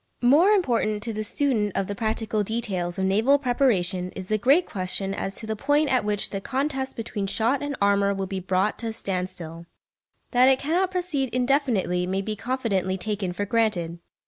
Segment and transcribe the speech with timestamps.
[0.23, 4.65] More important to the student of the practical details of naval preparation is the great
[4.65, 8.39] question as to the point at which the contest between shot and armour will be
[8.39, 9.67] brought to a standstill.
[10.31, 13.99] That it cannot proceed indefinitely may be confidently taken for granted.